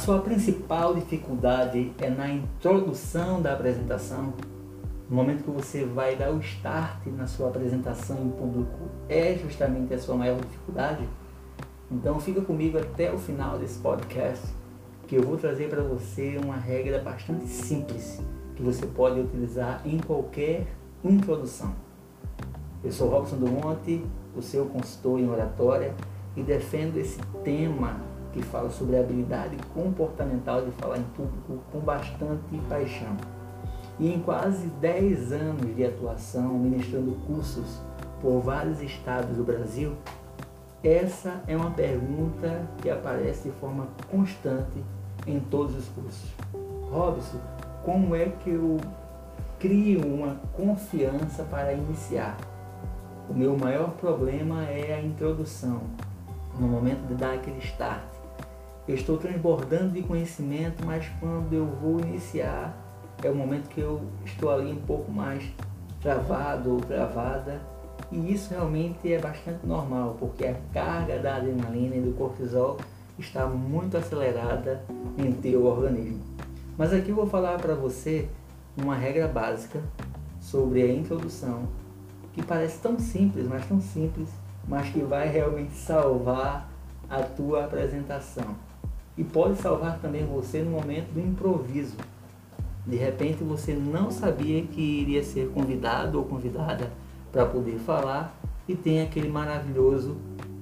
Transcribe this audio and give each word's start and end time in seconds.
sua 0.00 0.18
principal 0.20 0.94
dificuldade 0.94 1.92
é 1.98 2.08
na 2.08 2.26
introdução 2.30 3.42
da 3.42 3.52
apresentação? 3.52 4.32
No 5.10 5.14
momento 5.14 5.44
que 5.44 5.50
você 5.50 5.84
vai 5.84 6.16
dar 6.16 6.30
o 6.30 6.40
start 6.40 7.06
na 7.08 7.26
sua 7.26 7.48
apresentação 7.48 8.16
em 8.24 8.30
público, 8.30 8.78
é 9.10 9.34
justamente 9.34 9.92
a 9.92 9.98
sua 9.98 10.16
maior 10.16 10.40
dificuldade? 10.40 11.06
Então 11.90 12.18
fica 12.18 12.40
comigo 12.40 12.78
até 12.78 13.12
o 13.12 13.18
final 13.18 13.58
desse 13.58 13.78
podcast, 13.80 14.46
que 15.06 15.16
eu 15.16 15.22
vou 15.22 15.36
trazer 15.36 15.68
para 15.68 15.82
você 15.82 16.40
uma 16.42 16.56
regra 16.56 16.98
bastante 17.00 17.44
simples 17.46 18.22
que 18.56 18.62
você 18.62 18.86
pode 18.86 19.20
utilizar 19.20 19.82
em 19.84 19.98
qualquer 19.98 20.66
introdução. 21.04 21.74
Eu 22.82 22.90
sou 22.90 23.10
Robson 23.10 23.36
do 23.36 23.48
Monte, 23.48 24.02
o 24.34 24.40
seu 24.40 24.64
consultor 24.64 25.20
em 25.20 25.28
oratória, 25.28 25.94
e 26.34 26.42
defendo 26.42 26.96
esse 26.96 27.20
tema 27.44 28.08
que 28.32 28.42
fala 28.42 28.70
sobre 28.70 28.96
a 28.96 29.00
habilidade 29.00 29.56
comportamental 29.74 30.64
de 30.64 30.70
falar 30.72 30.98
em 30.98 31.04
público 31.14 31.58
com 31.70 31.80
bastante 31.80 32.56
paixão. 32.68 33.16
E 33.98 34.12
em 34.12 34.20
quase 34.20 34.66
10 34.80 35.32
anos 35.32 35.76
de 35.76 35.84
atuação 35.84 36.54
ministrando 36.58 37.12
cursos 37.26 37.80
por 38.20 38.40
vários 38.40 38.80
estados 38.80 39.36
do 39.36 39.44
Brasil, 39.44 39.94
essa 40.82 41.42
é 41.46 41.54
uma 41.54 41.70
pergunta 41.72 42.66
que 42.80 42.88
aparece 42.88 43.50
de 43.50 43.54
forma 43.56 43.88
constante 44.10 44.82
em 45.26 45.38
todos 45.38 45.76
os 45.76 45.88
cursos. 45.88 46.30
Robson, 46.90 47.38
como 47.84 48.14
é 48.14 48.26
que 48.26 48.50
eu 48.50 48.78
crio 49.58 50.00
uma 50.06 50.36
confiança 50.56 51.42
para 51.44 51.74
iniciar? 51.74 52.36
O 53.28 53.34
meu 53.34 53.56
maior 53.56 53.90
problema 53.92 54.64
é 54.64 54.94
a 54.94 55.02
introdução, 55.02 55.82
no 56.58 56.66
momento 56.66 57.06
de 57.06 57.14
dar 57.14 57.34
aquele 57.34 57.58
start. 57.58 58.19
Eu 58.88 58.94
estou 58.94 59.18
transbordando 59.18 59.90
de 59.90 60.02
conhecimento, 60.02 60.84
mas 60.84 61.06
quando 61.20 61.52
eu 61.52 61.66
vou 61.66 62.00
iniciar, 62.00 62.76
é 63.22 63.30
o 63.30 63.34
momento 63.34 63.68
que 63.68 63.80
eu 63.80 64.00
estou 64.24 64.50
ali 64.50 64.72
um 64.72 64.80
pouco 64.80 65.12
mais 65.12 65.44
travado 66.00 66.72
ou 66.72 66.80
travada. 66.80 67.60
E 68.10 68.32
isso 68.32 68.50
realmente 68.50 69.12
é 69.12 69.18
bastante 69.18 69.64
normal, 69.64 70.16
porque 70.18 70.46
a 70.46 70.54
carga 70.72 71.18
da 71.18 71.36
adrenalina 71.36 71.96
e 71.96 72.00
do 72.00 72.12
cortisol 72.16 72.78
está 73.18 73.46
muito 73.46 73.96
acelerada 73.96 74.82
em 75.18 75.30
teu 75.32 75.66
organismo. 75.66 76.20
Mas 76.76 76.92
aqui 76.92 77.10
eu 77.10 77.14
vou 77.14 77.26
falar 77.26 77.58
para 77.58 77.74
você 77.74 78.28
uma 78.76 78.96
regra 78.96 79.28
básica 79.28 79.80
sobre 80.40 80.82
a 80.82 80.92
introdução, 80.92 81.68
que 82.32 82.42
parece 82.42 82.78
tão 82.80 82.98
simples, 82.98 83.46
mas 83.46 83.66
tão 83.66 83.80
simples, 83.80 84.30
mas 84.66 84.88
que 84.88 85.00
vai 85.00 85.28
realmente 85.28 85.74
salvar 85.74 86.68
a 87.08 87.22
tua 87.22 87.64
apresentação. 87.64 88.56
E 89.16 89.24
pode 89.24 89.56
salvar 89.56 89.98
também 89.98 90.24
você 90.24 90.62
no 90.62 90.70
momento 90.70 91.12
do 91.12 91.20
improviso. 91.20 91.96
De 92.86 92.96
repente 92.96 93.44
você 93.44 93.74
não 93.74 94.10
sabia 94.10 94.62
que 94.62 94.80
iria 94.80 95.22
ser 95.22 95.50
convidado 95.50 96.18
ou 96.18 96.24
convidada 96.24 96.90
para 97.30 97.46
poder 97.46 97.78
falar 97.78 98.34
e 98.66 98.74
tem 98.74 99.02
aquele 99.02 99.28
maravilhoso 99.28 100.16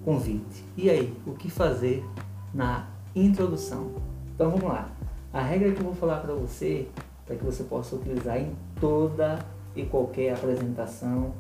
convite. 0.05 0.65
E 0.77 0.91
aí, 0.91 1.15
o 1.27 1.33
que 1.33 1.51
fazer 1.51 2.05
na 2.53 2.89
introdução? 3.15 3.93
Então 4.35 4.51
vamos 4.51 4.69
lá. 4.69 4.91
A 5.33 5.43
regra 5.43 5.73
que 5.73 5.81
eu 5.81 5.85
vou 5.85 5.95
falar 5.95 6.19
para 6.19 6.35
você, 6.35 6.89
para 7.27 7.37
que 7.37 7.45
você 7.45 7.63
possa 7.65 7.97
utilizar 7.97 8.39
em 8.39 8.57
toda 8.81 9.39
e 9.77 9.85
qualquer 9.85 10.33
apresentação, 10.33 11.33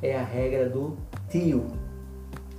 é 0.00 0.16
a 0.16 0.22
regra 0.22 0.68
do 0.68 0.96
tio. 1.28 1.66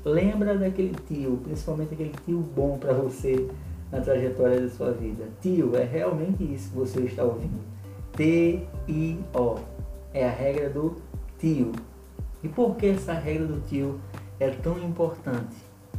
Lembra 0.03 0.57
daquele 0.57 0.95
tio, 1.07 1.39
principalmente 1.43 1.93
aquele 1.93 2.13
tio 2.23 2.39
bom 2.39 2.77
para 2.77 2.93
você 2.93 3.49
na 3.91 4.01
trajetória 4.01 4.61
da 4.61 4.69
sua 4.69 4.91
vida. 4.91 5.25
Tio, 5.41 5.75
é 5.75 5.83
realmente 5.83 6.43
isso 6.43 6.69
que 6.69 6.75
você 6.75 7.01
está 7.01 7.23
ouvindo. 7.23 7.59
T-I-O. 8.13 9.59
É 10.13 10.25
a 10.25 10.31
regra 10.31 10.69
do 10.69 10.95
tio. 11.37 11.71
E 12.43 12.47
por 12.47 12.75
que 12.75 12.87
essa 12.87 13.13
regra 13.13 13.45
do 13.45 13.59
tio 13.67 13.99
é 14.39 14.49
tão 14.49 14.77
importante? 14.79 15.55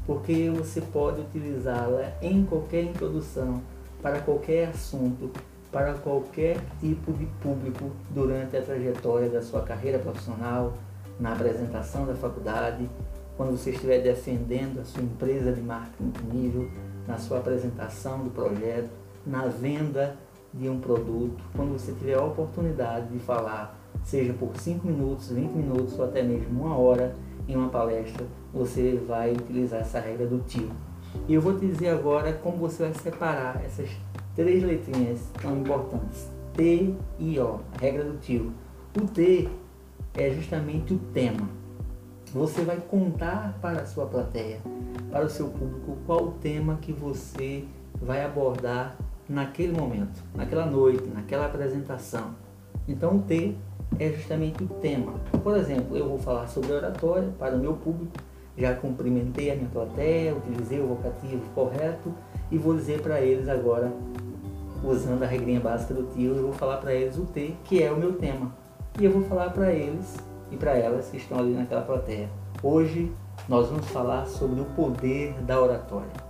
Porque 0.07 0.51
você 0.51 0.81
pode 0.81 1.21
utilizá-la 1.21 2.13
em 2.23 2.45
qualquer 2.45 2.85
introdução, 2.85 3.61
para 4.01 4.21
qualquer 4.21 4.69
assunto, 4.69 5.31
para 5.73 5.95
qualquer 5.95 6.59
tipo 6.81 7.13
de 7.13 7.27
público 7.43 7.91
durante 8.11 8.57
a 8.57 8.63
trajetória 8.63 9.29
da 9.29 9.43
sua 9.43 9.63
carreira 9.63 9.99
profissional, 9.99 10.75
na 11.19 11.33
apresentação 11.33 12.07
da 12.07 12.15
faculdade, 12.15 12.89
quando 13.37 13.57
você 13.59 13.71
estiver 13.71 14.01
defendendo 14.01 14.81
a 14.81 14.85
sua 14.85 15.03
empresa 15.03 15.53
de 15.53 15.61
marketing 15.61 16.13
nível, 16.33 16.71
na 17.07 17.19
sua 17.19 17.39
apresentação 17.39 18.25
do 18.25 18.31
projeto, 18.31 18.91
na 19.27 19.47
venda 19.47 20.17
de 20.53 20.69
um 20.69 20.81
produto, 20.81 21.43
quando 21.55 21.73
você 21.73 21.93
tiver 21.93 22.15
a 22.15 22.25
oportunidade 22.25 23.09
de 23.09 23.19
falar, 23.19 23.79
seja 24.05 24.33
por 24.33 24.57
5 24.57 24.87
minutos, 24.87 25.31
20 25.31 25.51
minutos 25.51 25.99
ou 25.99 26.05
até 26.05 26.23
mesmo 26.23 26.65
uma 26.65 26.77
hora 26.77 27.15
em 27.49 27.55
uma 27.55 27.69
palestra, 27.69 28.27
você 28.53 29.01
vai 29.07 29.33
utilizar 29.33 29.81
essa 29.81 30.01
regra 30.01 30.27
do 30.27 30.39
tio. 30.41 30.71
E 31.29 31.35
eu 31.35 31.41
vou 31.41 31.59
te 31.59 31.67
dizer 31.67 31.89
agora 31.89 32.33
como 32.33 32.57
você 32.57 32.85
vai 32.85 32.95
separar 32.95 33.63
essas 33.65 33.91
três 34.35 34.63
letrinhas 34.63 35.21
tão 35.41 35.59
importantes. 35.59 36.29
T 36.55 36.95
e 37.19 37.39
O, 37.39 37.61
regra 37.81 38.05
do 38.05 38.19
tio. 38.19 38.53
O 38.97 39.07
T 39.07 39.49
é 40.15 40.31
justamente 40.31 40.95
o 40.95 40.99
tema. 41.13 41.49
Você 42.37 42.61
vai 42.61 42.77
contar 42.77 43.59
para 43.63 43.81
a 43.81 43.87
sua 43.87 44.05
plateia, 44.05 44.59
para 45.11 45.25
o 45.25 45.31
seu 45.31 45.49
público, 45.49 45.97
qual 46.05 46.23
o 46.23 46.33
tema 46.33 46.77
que 46.83 46.93
você 46.93 47.65
vai 47.95 48.23
abordar 48.23 48.95
naquele 49.27 49.73
momento, 49.73 50.23
naquela 50.35 50.67
noite, 50.67 51.09
naquela 51.09 51.47
apresentação. 51.47 52.35
Então 52.87 53.17
o 53.17 53.23
T 53.23 53.57
é 53.99 54.11
justamente 54.11 54.63
o 54.63 54.69
tema. 54.69 55.15
Por 55.43 55.57
exemplo, 55.57 55.97
eu 55.97 56.07
vou 56.11 56.19
falar 56.19 56.47
sobre 56.49 56.75
oratória 56.75 57.31
para 57.39 57.57
o 57.57 57.59
meu 57.59 57.73
público, 57.73 58.13
já 58.55 58.75
cumprimentei 58.75 59.51
a 59.51 59.57
minha 59.57 59.71
plateia, 59.71 60.35
utilizei 60.35 60.79
o 60.79 60.89
vocativo 60.89 61.41
correto 61.55 62.13
e 62.51 62.59
vou 62.59 62.75
dizer 62.75 63.01
para 63.01 63.19
eles 63.19 63.49
agora, 63.49 63.91
usando 64.85 65.23
a 65.23 65.27
regrinha 65.27 65.59
básica 65.59 65.95
do 65.95 66.03
tio, 66.13 66.35
eu 66.37 66.43
vou 66.43 66.53
falar 66.53 66.77
para 66.77 66.93
eles 66.93 67.17
o 67.17 67.25
T, 67.25 67.55
que 67.65 67.83
é 67.83 67.91
o 67.91 67.97
meu 67.97 68.13
tema. 68.13 68.55
E 69.01 69.07
eu 69.07 69.11
vou 69.11 69.23
falar 69.23 69.49
para 69.55 69.73
eles 69.73 70.19
e 70.51 70.57
para 70.57 70.77
elas 70.77 71.09
que 71.09 71.17
estão 71.17 71.39
ali 71.39 71.53
naquela 71.53 71.83
plateia. 71.83 72.29
Hoje 72.63 73.13
nós 73.49 73.69
vamos 73.69 73.87
falar 73.89 74.27
sobre 74.27 74.61
o 74.61 74.65
poder 74.65 75.35
da 75.43 75.61
oratória. 75.61 76.27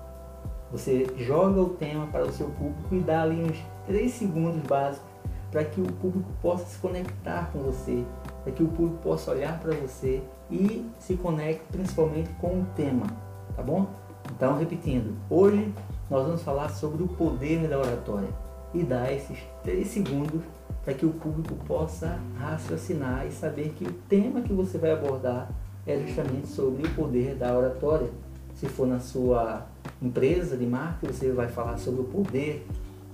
Você 0.73 1.07
joga 1.17 1.61
o 1.61 1.71
tema 1.71 2.07
para 2.09 2.25
o 2.25 2.33
seu 2.33 2.49
público 2.49 2.95
e 2.95 3.01
dá 3.01 3.23
ali 3.23 3.43
uns 3.43 3.57
3 3.87 4.11
segundos 4.11 4.61
básicos 4.63 5.09
para 5.51 5.65
que 5.65 5.81
o 5.81 5.87
público 5.93 6.29
possa 6.43 6.65
se 6.67 6.79
conectar 6.79 7.51
com 7.53 7.61
você, 7.61 8.05
para 8.43 8.53
que 8.53 8.63
o 8.63 8.69
público 8.69 8.99
possa 9.03 9.31
olhar 9.31 9.59
para 9.61 9.75
você 9.75 10.23
e 10.51 10.85
se 10.99 11.17
conecte 11.17 11.65
principalmente 11.71 12.31
com 12.41 12.61
o 12.61 12.67
tema, 12.75 13.07
tá 13.55 13.63
bom? 13.63 13.87
Então, 14.35 14.59
repetindo, 14.59 15.17
hoje 15.31 15.73
nós 16.11 16.27
vamos 16.27 16.43
falar 16.43 16.69
sobre 16.71 17.03
o 17.03 17.09
poder 17.09 17.69
da 17.69 17.79
oratória 17.79 18.29
e 18.75 18.83
dar 18.83 19.13
esses 19.13 19.39
3 19.63 19.87
segundos 19.87 20.43
para 20.87 20.95
que 20.95 21.05
o 21.05 21.11
público 21.11 21.57
possa 21.67 22.17
raciocinar 22.39 23.27
e 23.27 23.33
saber 23.33 23.75
que 23.77 23.85
o 23.85 23.93
tema 24.09 24.41
que 24.41 24.53
você 24.53 24.79
vai 24.79 24.93
abordar 24.93 25.51
é 25.85 25.99
justamente 25.99 26.47
sobre 26.47 26.87
o 26.87 26.95
poder 26.95 27.35
da 27.35 27.59
oratória. 27.59 28.09
Se 28.55 28.67
for 28.67 28.87
na 28.87 29.01
sua 29.01 29.67
empresa 30.01 30.57
de 30.57 30.65
marketing, 30.65 31.13
você 31.13 31.33
vai 31.33 31.49
falar 31.49 31.77
sobre 31.79 32.03
o 32.03 32.05
poder 32.05 32.65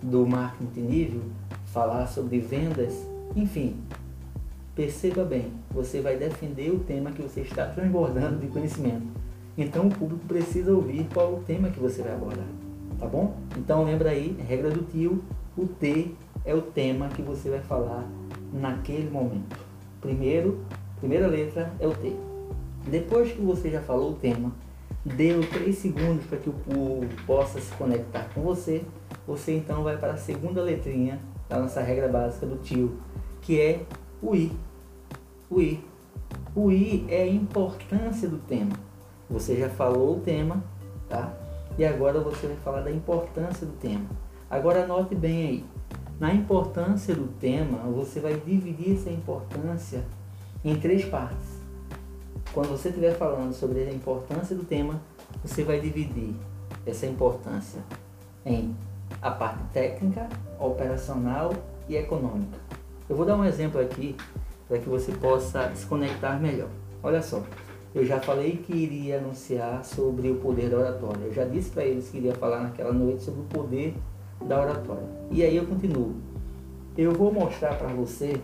do 0.02 0.26
marketing 0.26 0.82
nível, 0.82 1.22
falar 1.64 2.06
sobre 2.08 2.40
vendas, 2.40 2.92
enfim. 3.34 3.78
Perceba 4.76 5.24
bem, 5.24 5.50
você 5.70 6.02
vai 6.02 6.18
defender 6.18 6.70
o 6.70 6.80
tema 6.80 7.10
que 7.10 7.22
você 7.22 7.40
está 7.40 7.64
transbordando 7.68 8.36
de 8.36 8.48
conhecimento. 8.48 9.06
Então 9.56 9.86
o 9.86 9.90
público 9.90 10.26
precisa 10.26 10.74
ouvir 10.74 11.08
qual 11.14 11.36
o 11.36 11.40
tema 11.40 11.70
que 11.70 11.80
você 11.80 12.02
vai 12.02 12.12
abordar, 12.12 12.46
tá 12.98 13.06
bom? 13.06 13.34
Então 13.56 13.82
lembra 13.82 14.10
aí, 14.10 14.36
regra 14.46 14.70
do 14.70 14.82
tio, 14.82 15.24
o 15.56 15.66
T 15.66 16.14
é 16.44 16.54
o 16.54 16.62
tema 16.62 17.08
que 17.08 17.22
você 17.22 17.50
vai 17.50 17.60
falar 17.60 18.06
naquele 18.52 19.10
momento. 19.10 19.56
Primeiro, 20.00 20.64
primeira 20.98 21.26
letra 21.26 21.72
é 21.78 21.86
o 21.86 21.94
T. 21.94 22.12
Depois 22.86 23.32
que 23.32 23.40
você 23.40 23.70
já 23.70 23.80
falou 23.80 24.12
o 24.12 24.14
tema, 24.14 24.52
deu 25.04 25.40
3 25.48 25.76
segundos 25.76 26.24
para 26.26 26.38
que 26.38 26.48
o 26.48 26.52
povo 26.52 27.06
possa 27.26 27.60
se 27.60 27.72
conectar 27.74 28.28
com 28.34 28.42
você, 28.42 28.84
você 29.26 29.56
então 29.56 29.84
vai 29.84 29.96
para 29.96 30.14
a 30.14 30.16
segunda 30.16 30.60
letrinha 30.60 31.20
da 31.48 31.58
nossa 31.58 31.80
regra 31.80 32.08
básica 32.08 32.46
do 32.46 32.56
tio, 32.56 32.98
que 33.40 33.60
é 33.60 33.82
o 34.20 34.34
I. 34.34 34.52
O 35.48 35.60
I. 35.60 35.84
O 36.54 36.70
I 36.70 37.06
é 37.08 37.22
a 37.22 37.28
importância 37.28 38.28
do 38.28 38.38
tema. 38.38 38.72
Você 39.30 39.56
já 39.56 39.68
falou 39.68 40.16
o 40.16 40.20
tema, 40.20 40.62
tá? 41.08 41.32
E 41.78 41.84
agora 41.84 42.20
você 42.20 42.48
vai 42.48 42.56
falar 42.56 42.80
da 42.82 42.90
importância 42.90 43.66
do 43.66 43.72
tema. 43.72 44.04
Agora 44.50 44.84
anote 44.84 45.14
bem 45.14 45.46
aí. 45.46 45.64
Na 46.20 46.32
importância 46.32 47.14
do 47.14 47.28
tema, 47.38 47.78
você 47.90 48.20
vai 48.20 48.34
dividir 48.34 48.94
essa 48.96 49.10
importância 49.10 50.04
em 50.64 50.76
três 50.76 51.04
partes. 51.04 51.60
Quando 52.52 52.68
você 52.68 52.88
estiver 52.88 53.16
falando 53.16 53.52
sobre 53.52 53.80
a 53.80 53.92
importância 53.92 54.54
do 54.54 54.64
tema, 54.64 55.00
você 55.42 55.64
vai 55.64 55.80
dividir 55.80 56.34
essa 56.86 57.06
importância 57.06 57.82
em 58.44 58.76
a 59.20 59.30
parte 59.30 59.62
técnica, 59.72 60.28
operacional 60.58 61.52
e 61.88 61.96
econômica. 61.96 62.58
Eu 63.08 63.16
vou 63.16 63.26
dar 63.26 63.36
um 63.36 63.44
exemplo 63.44 63.80
aqui 63.80 64.16
para 64.68 64.78
que 64.78 64.88
você 64.88 65.12
possa 65.12 65.74
se 65.74 65.86
conectar 65.86 66.40
melhor. 66.40 66.68
Olha 67.02 67.20
só, 67.20 67.42
eu 67.94 68.06
já 68.06 68.20
falei 68.20 68.56
que 68.56 68.72
iria 68.72 69.18
anunciar 69.18 69.84
sobre 69.84 70.30
o 70.30 70.36
poder 70.36 70.70
da 70.70 70.78
oratória. 70.78 71.24
Eu 71.24 71.32
já 71.32 71.44
disse 71.44 71.70
para 71.70 71.84
eles 71.84 72.08
que 72.08 72.18
iria 72.18 72.34
falar 72.34 72.62
naquela 72.62 72.92
noite 72.92 73.22
sobre 73.22 73.40
o 73.40 73.44
poder 73.44 73.94
da 74.46 74.60
oratória. 74.60 75.06
E 75.30 75.42
aí 75.42 75.56
eu 75.56 75.66
continuo. 75.66 76.14
Eu 76.96 77.12
vou 77.12 77.32
mostrar 77.32 77.74
para 77.78 77.88
você, 77.88 78.40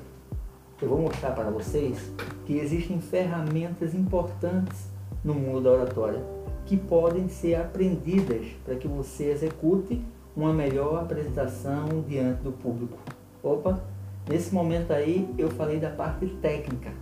eu 0.80 0.88
vou 0.88 0.98
mostrar 0.98 1.32
para 1.32 1.50
vocês 1.50 2.10
que 2.46 2.56
existem 2.56 3.00
ferramentas 3.00 3.94
importantes 3.94 4.88
no 5.22 5.34
mundo 5.34 5.60
da 5.62 5.70
oratória 5.70 6.38
que 6.68 6.76
podem 6.76 7.28
ser 7.28 7.54
aprendidas 7.54 8.46
para 8.62 8.76
que 8.76 8.86
você 8.86 9.30
execute 9.30 10.02
uma 10.36 10.52
melhor 10.52 11.02
apresentação 11.02 12.04
diante 12.06 12.42
do 12.42 12.52
público. 12.52 12.98
Opa, 13.42 13.82
nesse 14.28 14.54
momento 14.54 14.92
aí 14.92 15.28
eu 15.38 15.48
falei 15.48 15.80
da 15.80 15.88
parte 15.88 16.26
técnica, 16.42 16.92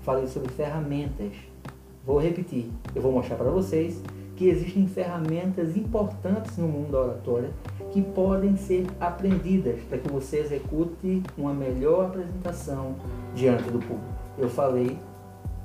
falei 0.00 0.28
sobre 0.28 0.52
ferramentas. 0.52 1.32
Vou 2.06 2.20
repetir, 2.20 2.70
eu 2.94 3.02
vou 3.02 3.10
mostrar 3.10 3.34
para 3.34 3.50
vocês 3.50 4.00
que 4.36 4.48
existem 4.48 4.86
ferramentas 4.86 5.76
importantes 5.76 6.56
no 6.58 6.68
mundo 6.68 6.92
da 6.92 7.00
oratória 7.00 7.50
que 7.90 8.02
podem 8.02 8.56
ser 8.56 8.86
aprendidas 9.00 9.80
para 9.88 9.98
que 9.98 10.08
você 10.08 10.40
execute 10.40 11.22
uma 11.36 11.54
melhor 11.54 12.06
apresentação 12.06 12.94
diante 13.34 13.64
do 13.64 13.78
público. 13.78 14.04
Eu 14.38 14.50
falei 14.50 14.98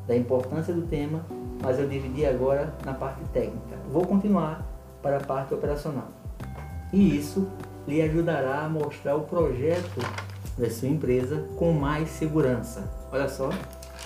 da 0.08 0.16
importância 0.16 0.74
do 0.74 0.84
tema, 0.84 1.26
mas 1.62 1.78
eu 1.78 1.88
dividi 1.88 2.26
agora 2.26 2.74
na 2.86 2.94
parte 2.94 3.22
técnica. 3.34 3.76
Vou 3.92 4.06
continuar 4.06 4.66
para 5.02 5.18
a 5.18 5.20
parte 5.20 5.54
operacional. 5.54 6.08
E 6.94 7.18
isso 7.18 7.48
lhe 7.88 8.02
ajudará 8.02 8.64
a 8.64 8.70
mostrar 8.70 9.16
o 9.16 9.22
projeto 9.22 10.00
da 10.58 10.70
sua 10.70 10.88
empresa 10.88 11.46
com 11.58 11.72
mais 11.74 12.10
segurança. 12.10 12.90
Olha 13.12 13.28
só, 13.28 13.50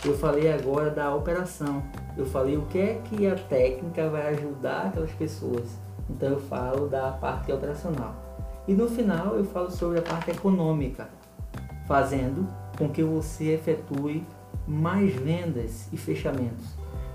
eu 0.04 0.18
falei 0.18 0.52
agora 0.52 0.90
da 0.90 1.14
operação. 1.14 1.84
Eu 2.18 2.26
falei 2.26 2.58
o 2.58 2.64
que 2.64 2.80
é 2.80 3.02
que 3.06 3.28
a 3.28 3.36
técnica 3.36 4.10
vai 4.10 4.34
ajudar 4.34 4.88
aquelas 4.88 5.12
pessoas. 5.12 5.78
Então 6.10 6.30
eu 6.30 6.40
falo 6.40 6.88
da 6.88 7.12
parte 7.12 7.52
operacional. 7.52 8.16
E 8.68 8.74
no 8.74 8.88
final 8.88 9.36
eu 9.36 9.46
falo 9.46 9.70
sobre 9.72 10.00
a 10.00 10.02
parte 10.02 10.32
econômica, 10.32 11.10
fazendo 11.88 12.48
com 12.78 12.90
que 12.90 13.04
você 13.04 13.54
efetue 13.54 14.26
mais 14.68 15.14
vendas 15.14 15.88
e 15.92 15.98
fechamentos. 15.98 16.66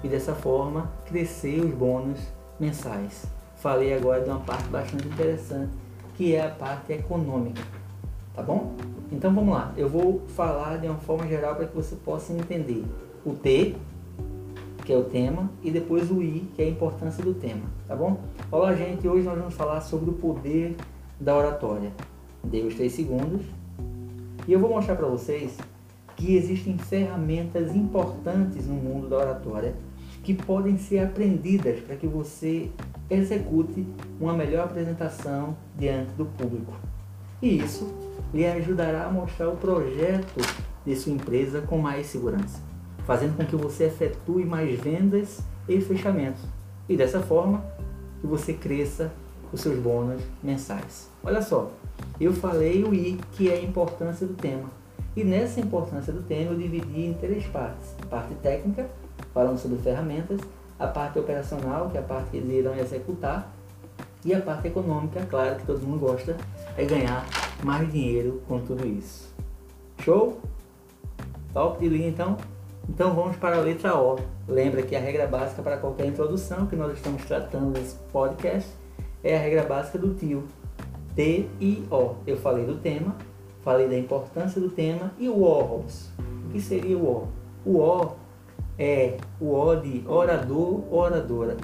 E 0.02 0.08
dessa 0.08 0.34
forma 0.34 0.90
crescer 1.06 1.60
os 1.60 1.72
bônus 1.72 2.20
mensais. 2.58 3.26
Falei 3.56 3.94
agora 3.94 4.22
de 4.22 4.30
uma 4.30 4.40
parte 4.40 4.68
bastante 4.68 5.06
interessante, 5.06 5.72
que 6.14 6.34
é 6.34 6.46
a 6.46 6.50
parte 6.50 6.92
econômica. 6.92 7.79
Tá 8.34 8.42
bom? 8.42 8.74
Então 9.10 9.34
vamos 9.34 9.52
lá. 9.52 9.72
Eu 9.76 9.88
vou 9.88 10.22
falar 10.28 10.78
de 10.78 10.86
uma 10.86 10.98
forma 10.98 11.26
geral 11.26 11.56
para 11.56 11.66
que 11.66 11.74
você 11.74 11.96
possa 11.96 12.32
entender 12.32 12.84
o 13.24 13.32
T, 13.34 13.74
que 14.84 14.92
é 14.92 14.96
o 14.96 15.04
tema, 15.04 15.50
e 15.62 15.70
depois 15.70 16.10
o 16.10 16.22
I, 16.22 16.48
que 16.54 16.62
é 16.62 16.66
a 16.66 16.68
importância 16.68 17.22
do 17.22 17.34
tema, 17.34 17.62
tá 17.86 17.94
bom? 17.94 18.20
Olá, 18.50 18.74
gente. 18.74 19.06
Hoje 19.06 19.26
nós 19.26 19.38
vamos 19.38 19.54
falar 19.54 19.80
sobre 19.80 20.10
o 20.10 20.14
poder 20.14 20.76
da 21.18 21.36
oratória. 21.36 21.92
Dei 22.42 22.66
os 22.66 22.74
três 22.74 22.92
segundos. 22.92 23.42
E 24.46 24.52
eu 24.52 24.60
vou 24.60 24.70
mostrar 24.70 24.96
para 24.96 25.06
vocês 25.06 25.58
que 26.16 26.34
existem 26.36 26.78
ferramentas 26.78 27.74
importantes 27.74 28.66
no 28.66 28.74
mundo 28.74 29.08
da 29.08 29.18
oratória 29.18 29.74
que 30.22 30.34
podem 30.34 30.76
ser 30.76 31.00
aprendidas 31.00 31.80
para 31.80 31.96
que 31.96 32.06
você 32.06 32.70
execute 33.08 33.86
uma 34.20 34.34
melhor 34.34 34.64
apresentação 34.64 35.56
diante 35.78 36.12
do 36.12 36.26
público. 36.26 36.72
E 37.42 37.58
isso 37.58 37.92
lhe 38.32 38.46
ajudará 38.46 39.06
a 39.06 39.10
mostrar 39.10 39.48
o 39.48 39.56
projeto 39.56 40.40
de 40.84 40.96
sua 40.96 41.12
empresa 41.12 41.60
com 41.62 41.78
mais 41.78 42.06
segurança, 42.06 42.60
fazendo 43.06 43.36
com 43.36 43.44
que 43.44 43.56
você 43.56 43.84
efetue 43.84 44.44
mais 44.44 44.78
vendas 44.78 45.40
e 45.68 45.80
fechamentos. 45.80 46.42
E 46.88 46.96
dessa 46.96 47.20
forma, 47.20 47.64
que 48.20 48.26
você 48.26 48.52
cresça 48.52 49.12
os 49.52 49.60
seus 49.60 49.78
bônus 49.78 50.22
mensais. 50.42 51.08
Olha 51.22 51.42
só, 51.42 51.70
eu 52.20 52.32
falei 52.32 52.84
o 52.84 52.94
I, 52.94 53.18
que 53.32 53.50
é 53.50 53.54
a 53.54 53.62
importância 53.62 54.26
do 54.26 54.34
tema. 54.34 54.68
E 55.16 55.24
nessa 55.24 55.60
importância 55.60 56.12
do 56.12 56.22
tema 56.22 56.52
eu 56.52 56.58
dividi 56.58 57.06
em 57.06 57.14
três 57.14 57.46
partes. 57.46 57.94
A 58.02 58.06
parte 58.06 58.34
técnica, 58.34 58.88
falando 59.34 59.58
sobre 59.58 59.78
ferramentas, 59.78 60.40
a 60.78 60.86
parte 60.86 61.18
operacional, 61.18 61.90
que 61.90 61.96
é 61.96 62.00
a 62.00 62.04
parte 62.04 62.30
que 62.30 62.36
eles 62.36 62.50
irão 62.50 62.74
executar, 62.76 63.52
e 64.24 64.34
a 64.34 64.40
parte 64.40 64.68
econômica, 64.68 65.26
claro 65.26 65.56
que 65.56 65.66
todo 65.66 65.80
mundo 65.80 65.98
gosta, 65.98 66.36
é 66.76 66.84
ganhar 66.84 67.26
mais 67.64 67.90
dinheiro 67.90 68.42
com 68.48 68.60
tudo 68.60 68.86
isso. 68.86 69.34
Show? 69.98 70.40
Top 71.52 71.78
de 71.80 71.88
linha 71.88 72.08
então? 72.08 72.36
Então 72.88 73.14
vamos 73.14 73.36
para 73.36 73.56
a 73.56 73.60
letra 73.60 73.96
O. 73.96 74.18
Lembra 74.48 74.82
que 74.82 74.96
a 74.96 75.00
regra 75.00 75.26
básica 75.26 75.62
para 75.62 75.76
qualquer 75.76 76.06
introdução 76.06 76.66
que 76.66 76.74
nós 76.74 76.92
estamos 76.94 77.24
tratando 77.24 77.78
nesse 77.78 77.96
podcast 78.12 78.68
é 79.22 79.36
a 79.36 79.40
regra 79.40 79.62
básica 79.62 79.98
do 79.98 80.14
tio. 80.14 80.44
T 81.14 81.48
e 81.60 81.84
O. 81.90 82.14
Eu 82.26 82.36
falei 82.36 82.64
do 82.64 82.76
tema, 82.76 83.16
falei 83.62 83.88
da 83.88 83.96
importância 83.98 84.60
do 84.60 84.70
tema 84.70 85.12
e 85.18 85.28
o 85.28 85.42
O. 85.42 85.80
O 85.80 86.52
que 86.52 86.60
seria 86.60 86.96
o 86.96 87.04
O? 87.06 87.28
O 87.64 87.78
O 87.78 88.12
é 88.78 89.16
o 89.40 89.54
O 89.54 89.76
de 89.76 90.02
orador, 90.06 90.82
oradora. 90.92 91.56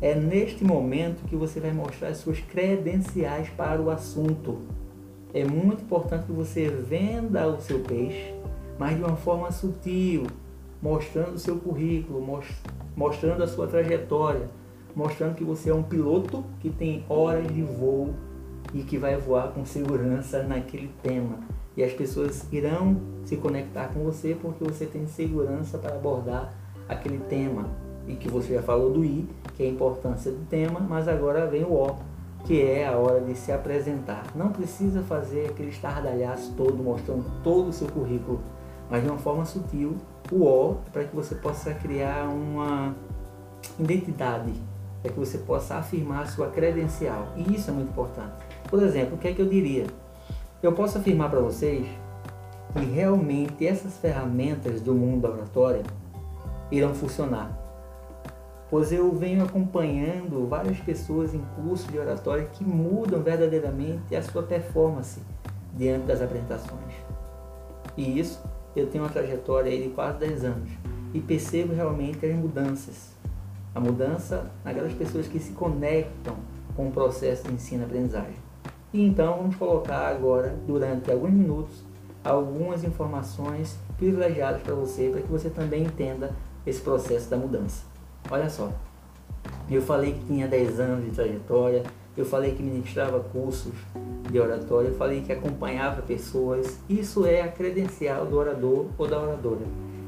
É 0.00 0.14
neste 0.14 0.64
momento 0.64 1.24
que 1.26 1.36
você 1.36 1.58
vai 1.60 1.72
mostrar 1.72 2.08
as 2.08 2.18
suas 2.18 2.40
credenciais 2.40 3.48
para 3.50 3.80
o 3.80 3.90
assunto. 3.90 4.58
É 5.36 5.44
muito 5.44 5.82
importante 5.82 6.24
que 6.24 6.32
você 6.32 6.66
venda 6.70 7.46
o 7.46 7.60
seu 7.60 7.80
peixe, 7.80 8.34
mas 8.78 8.96
de 8.96 9.02
uma 9.02 9.16
forma 9.16 9.52
sutil, 9.52 10.26
mostrando 10.80 11.34
o 11.34 11.38
seu 11.38 11.58
currículo, 11.58 12.26
mostrando 12.96 13.42
a 13.42 13.46
sua 13.46 13.66
trajetória, 13.66 14.48
mostrando 14.94 15.34
que 15.34 15.44
você 15.44 15.68
é 15.68 15.74
um 15.74 15.82
piloto 15.82 16.42
que 16.58 16.70
tem 16.70 17.04
horas 17.06 17.46
de 17.48 17.62
voo 17.62 18.14
e 18.72 18.82
que 18.82 18.96
vai 18.96 19.18
voar 19.18 19.48
com 19.48 19.66
segurança 19.66 20.42
naquele 20.42 20.90
tema. 21.02 21.40
E 21.76 21.84
as 21.84 21.92
pessoas 21.92 22.50
irão 22.50 22.96
se 23.26 23.36
conectar 23.36 23.88
com 23.88 24.04
você 24.04 24.34
porque 24.40 24.64
você 24.64 24.86
tem 24.86 25.06
segurança 25.06 25.76
para 25.76 25.96
abordar 25.96 26.54
aquele 26.88 27.18
tema. 27.18 27.68
E 28.08 28.14
que 28.14 28.30
você 28.30 28.54
já 28.54 28.62
falou 28.62 28.90
do 28.90 29.04
I, 29.04 29.28
que 29.54 29.64
é 29.64 29.66
a 29.66 29.70
importância 29.70 30.32
do 30.32 30.46
tema, 30.46 30.80
mas 30.80 31.06
agora 31.06 31.46
vem 31.46 31.62
o 31.62 31.74
O, 31.74 31.94
que 32.46 32.62
é 32.62 32.86
a 32.86 32.96
hora 32.96 33.20
de 33.20 33.34
se 33.34 33.50
apresentar. 33.50 34.24
Não 34.34 34.50
precisa 34.50 35.02
fazer 35.02 35.50
aquele 35.50 35.70
estardalhaço 35.70 36.54
todo 36.56 36.80
mostrando 36.80 37.24
todo 37.42 37.68
o 37.68 37.72
seu 37.72 37.88
currículo, 37.88 38.40
mas 38.88 39.02
de 39.02 39.08
uma 39.08 39.18
forma 39.18 39.44
sutil, 39.44 39.96
o 40.30 40.44
O 40.44 40.76
para 40.92 41.04
que 41.04 41.14
você 41.14 41.34
possa 41.34 41.74
criar 41.74 42.28
uma 42.28 42.94
identidade, 43.80 44.52
para 45.02 45.12
que 45.12 45.18
você 45.18 45.38
possa 45.38 45.74
afirmar 45.74 46.22
a 46.22 46.26
sua 46.26 46.48
credencial. 46.48 47.32
E 47.36 47.54
isso 47.54 47.68
é 47.70 47.72
muito 47.72 47.90
importante. 47.90 48.36
Por 48.70 48.80
exemplo, 48.80 49.16
o 49.16 49.18
que 49.18 49.26
é 49.26 49.34
que 49.34 49.42
eu 49.42 49.48
diria? 49.48 49.86
Eu 50.62 50.72
posso 50.72 50.98
afirmar 50.98 51.30
para 51.30 51.40
vocês 51.40 51.84
que 52.72 52.84
realmente 52.84 53.66
essas 53.66 53.98
ferramentas 53.98 54.80
do 54.80 54.94
mundo 54.94 55.22
da 55.22 55.30
oratória 55.30 55.82
irão 56.70 56.94
funcionar. 56.94 57.65
Pois 58.68 58.90
eu 58.90 59.12
venho 59.12 59.44
acompanhando 59.44 60.48
várias 60.48 60.78
pessoas 60.80 61.32
em 61.32 61.40
curso 61.54 61.90
de 61.90 61.98
oratória 61.98 62.46
que 62.46 62.64
mudam 62.64 63.22
verdadeiramente 63.22 64.16
a 64.16 64.22
sua 64.22 64.42
performance 64.42 65.20
diante 65.76 66.06
das 66.06 66.20
apresentações. 66.20 66.94
E 67.96 68.18
isso 68.18 68.42
eu 68.74 68.88
tenho 68.88 69.04
uma 69.04 69.10
trajetória 69.10 69.70
de 69.80 69.88
quase 69.90 70.18
10 70.18 70.44
anos 70.44 70.70
e 71.14 71.20
percebo 71.20 71.74
realmente 71.74 72.26
as 72.26 72.34
mudanças. 72.34 73.14
A 73.74 73.78
mudança 73.78 74.50
naquelas 74.64 74.92
pessoas 74.94 75.28
que 75.28 75.38
se 75.38 75.52
conectam 75.52 76.36
com 76.74 76.88
o 76.88 76.90
processo 76.90 77.44
de 77.44 77.54
ensino-aprendizagem. 77.54 78.36
E 78.92 79.06
então 79.06 79.36
vamos 79.36 79.56
colocar 79.56 80.08
agora, 80.08 80.56
durante 80.66 81.10
alguns 81.10 81.30
minutos, 81.30 81.84
algumas 82.24 82.82
informações 82.82 83.78
privilegiadas 83.96 84.62
para 84.62 84.74
você, 84.74 85.08
para 85.10 85.20
que 85.20 85.28
você 85.28 85.50
também 85.50 85.84
entenda 85.84 86.34
esse 86.66 86.80
processo 86.80 87.30
da 87.30 87.36
mudança. 87.36 87.95
Olha 88.30 88.50
só, 88.50 88.72
eu 89.70 89.80
falei 89.82 90.12
que 90.12 90.24
tinha 90.26 90.48
10 90.48 90.80
anos 90.80 91.04
de 91.04 91.10
trajetória, 91.10 91.82
eu 92.16 92.24
falei 92.24 92.54
que 92.54 92.62
ministrava 92.62 93.20
cursos 93.20 93.72
de 94.30 94.40
oratória, 94.40 94.88
eu 94.88 94.94
falei 94.94 95.20
que 95.20 95.32
acompanhava 95.32 96.02
pessoas. 96.02 96.78
Isso 96.88 97.26
é 97.26 97.42
a 97.42 97.48
credencial 97.48 98.26
do 98.26 98.36
orador 98.36 98.86
ou 98.96 99.06
da 99.06 99.20
oradora. 99.20 99.60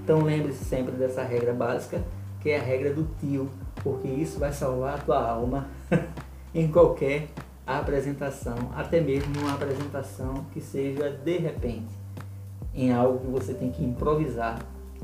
Então 0.02 0.22
lembre-se 0.22 0.64
sempre 0.64 0.92
dessa 0.92 1.22
regra 1.22 1.52
básica, 1.52 2.02
que 2.40 2.50
é 2.50 2.58
a 2.58 2.62
regra 2.62 2.92
do 2.92 3.06
tio, 3.20 3.50
porque 3.82 4.08
isso 4.08 4.38
vai 4.38 4.52
salvar 4.52 4.94
a 4.94 4.98
tua 4.98 5.30
alma 5.30 5.68
em 6.54 6.66
qualquer 6.68 7.28
apresentação, 7.66 8.56
até 8.74 9.00
mesmo 9.00 9.38
uma 9.40 9.52
apresentação 9.52 10.46
que 10.52 10.60
seja 10.60 11.10
de 11.10 11.36
repente, 11.36 11.92
em 12.74 12.92
algo 12.92 13.18
que 13.18 13.26
você 13.26 13.52
tem 13.52 13.70
que 13.70 13.84
improvisar. 13.84 14.58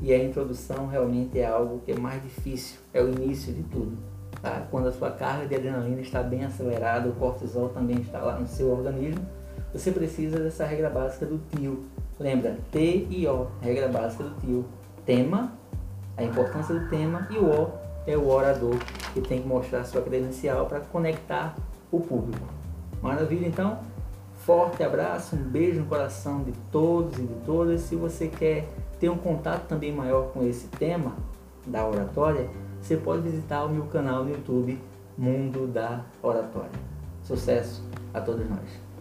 E 0.05 0.13
a 0.13 0.23
introdução 0.23 0.87
realmente 0.87 1.39
é 1.39 1.47
algo 1.47 1.81
que 1.83 1.93
é 1.93 1.97
mais 1.97 2.23
difícil, 2.23 2.79
é 2.93 3.03
o 3.03 3.09
início 3.09 3.55
de 3.55 3.63
tudo. 3.63 3.97
tá? 4.43 4.67
quando 4.71 4.89
a 4.89 4.93
sua 4.93 5.11
carga 5.11 5.47
de 5.47 5.55
adrenalina 5.55 6.03
está 6.03 6.23
bem 6.23 6.45
acelerada, 6.45 7.09
o 7.09 7.15
cortisol 7.15 7.71
também 7.71 7.97
está 7.97 8.21
lá 8.21 8.39
no 8.39 8.47
seu 8.47 8.71
organismo, 8.71 9.27
você 9.73 9.91
precisa 9.91 10.39
dessa 10.39 10.67
regra 10.67 10.91
básica 10.91 11.25
do 11.25 11.41
tio. 11.49 11.87
Lembra, 12.21 12.59
T 12.71 13.07
e 13.09 13.27
O, 13.27 13.47
regra 13.63 13.89
básica 13.89 14.25
do 14.25 14.39
tio. 14.41 14.67
Tema, 15.07 15.55
a 16.19 16.23
importância 16.23 16.79
do 16.79 16.87
tema, 16.91 17.27
e 17.31 17.39
o 17.39 17.47
O 17.47 17.73
é 18.07 18.15
o 18.15 18.29
orador 18.29 18.77
que 19.15 19.23
tem 19.23 19.41
que 19.41 19.49
mostrar 19.49 19.85
sua 19.85 20.03
credencial 20.03 20.67
para 20.67 20.81
conectar 20.81 21.57
o 21.91 21.99
público. 21.99 22.47
Maravilha, 23.01 23.47
então? 23.47 23.79
Forte 24.35 24.83
abraço, 24.83 25.35
um 25.35 25.43
beijo 25.43 25.81
no 25.81 25.87
coração 25.87 26.43
de 26.43 26.53
todos 26.71 27.19
e 27.19 27.23
de 27.23 27.35
todas. 27.47 27.81
Se 27.81 27.97
você 27.97 28.29
quer 28.29 28.69
ter 28.99 29.09
um 29.09 29.19
contato 29.19 29.67
também 29.67 29.93
maior 29.93 30.33
com 30.33 30.43
esse 30.43 30.69
tema 30.69 31.15
da 31.67 31.87
oratória, 31.87 32.49
você 32.81 32.97
pode 32.97 33.23
visitar 33.23 33.65
o 33.65 33.69
meu 33.69 33.85
canal 33.87 34.25
no 34.25 34.31
YouTube 34.31 34.79
Mundo 35.17 35.67
da 35.67 36.05
Oratória. 36.23 36.71
Sucesso 37.23 37.83
a 38.13 38.21
todos 38.21 38.49
nós. 38.49 38.94